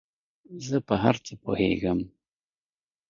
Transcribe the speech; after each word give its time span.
زۀ 0.65 0.77
په 0.87 0.95
هر 1.03 1.15
څه 1.25 1.33
پوهېږم 1.43 1.99